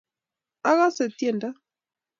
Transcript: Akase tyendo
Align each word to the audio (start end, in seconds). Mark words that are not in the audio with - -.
Akase 0.69 1.05
tyendo 1.17 1.49